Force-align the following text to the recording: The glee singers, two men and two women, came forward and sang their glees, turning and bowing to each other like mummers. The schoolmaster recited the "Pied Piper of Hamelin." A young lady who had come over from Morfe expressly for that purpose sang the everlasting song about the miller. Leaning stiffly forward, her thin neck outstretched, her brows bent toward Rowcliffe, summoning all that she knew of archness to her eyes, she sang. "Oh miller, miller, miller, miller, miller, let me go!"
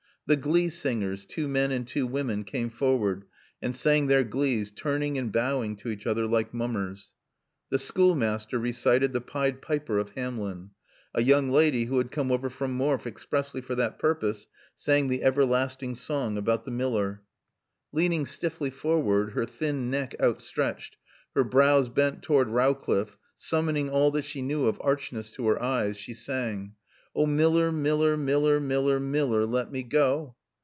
The 0.27 0.37
glee 0.37 0.69
singers, 0.69 1.25
two 1.25 1.49
men 1.49 1.73
and 1.73 1.85
two 1.85 2.07
women, 2.07 2.45
came 2.45 2.69
forward 2.69 3.25
and 3.61 3.75
sang 3.75 4.07
their 4.07 4.23
glees, 4.23 4.71
turning 4.71 5.17
and 5.17 5.29
bowing 5.29 5.75
to 5.77 5.89
each 5.89 6.07
other 6.07 6.25
like 6.25 6.53
mummers. 6.53 7.09
The 7.69 7.77
schoolmaster 7.77 8.57
recited 8.57 9.11
the 9.11 9.19
"Pied 9.19 9.61
Piper 9.61 9.97
of 9.97 10.11
Hamelin." 10.11 10.69
A 11.13 11.21
young 11.21 11.49
lady 11.49 11.83
who 11.85 11.97
had 11.97 12.13
come 12.13 12.31
over 12.31 12.49
from 12.49 12.77
Morfe 12.77 13.05
expressly 13.05 13.59
for 13.59 13.75
that 13.75 13.99
purpose 13.99 14.47
sang 14.77 15.09
the 15.09 15.21
everlasting 15.21 15.95
song 15.95 16.37
about 16.37 16.63
the 16.63 16.71
miller. 16.71 17.23
Leaning 17.91 18.25
stiffly 18.25 18.69
forward, 18.69 19.33
her 19.33 19.45
thin 19.45 19.89
neck 19.89 20.15
outstretched, 20.21 20.95
her 21.35 21.43
brows 21.43 21.89
bent 21.89 22.21
toward 22.23 22.47
Rowcliffe, 22.47 23.17
summoning 23.35 23.89
all 23.89 24.11
that 24.11 24.23
she 24.23 24.41
knew 24.41 24.67
of 24.67 24.79
archness 24.81 25.29
to 25.31 25.45
her 25.47 25.61
eyes, 25.61 25.97
she 25.97 26.13
sang. 26.13 26.75
"Oh 27.13 27.25
miller, 27.25 27.73
miller, 27.73 28.15
miller, 28.15 28.61
miller, 28.61 28.97
miller, 28.97 29.45
let 29.45 29.69
me 29.69 29.83
go!" 29.83 30.37